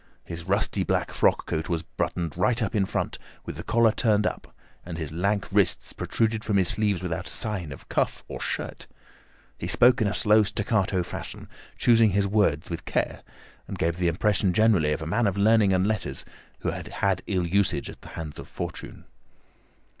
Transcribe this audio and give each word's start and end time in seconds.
His 0.23 0.45
rusty 0.47 0.81
black 0.83 1.11
frock 1.11 1.45
coat 1.45 1.69
was 1.69 1.83
buttoned 1.83 2.35
right 2.35 2.59
up 2.63 2.73
in 2.73 2.87
front, 2.87 3.19
with 3.45 3.55
the 3.55 3.63
collar 3.63 3.91
turned 3.91 4.25
up, 4.25 4.51
and 4.83 4.97
his 4.97 5.11
lank 5.11 5.47
wrists 5.51 5.93
protruded 5.93 6.43
from 6.43 6.57
his 6.57 6.69
sleeves 6.69 7.03
without 7.03 7.27
a 7.27 7.29
sign 7.29 7.71
of 7.71 7.87
cuff 7.87 8.23
or 8.27 8.39
shirt. 8.41 8.87
He 9.59 9.67
spoke 9.67 10.01
in 10.01 10.07
a 10.07 10.15
slow 10.15 10.41
staccato 10.41 11.03
fashion, 11.03 11.47
choosing 11.77 12.09
his 12.09 12.27
words 12.27 12.67
with 12.67 12.85
care, 12.85 13.21
and 13.67 13.77
gave 13.77 13.97
the 13.97 14.07
impression 14.07 14.53
generally 14.53 14.91
of 14.91 15.03
a 15.03 15.05
man 15.05 15.27
of 15.27 15.37
learning 15.37 15.71
and 15.71 15.85
letters 15.85 16.25
who 16.61 16.71
had 16.71 16.87
had 17.05 17.21
ill 17.27 17.45
usage 17.45 17.87
at 17.87 18.01
the 18.01 18.09
hands 18.17 18.39
of 18.39 18.47
fortune. 18.47 19.05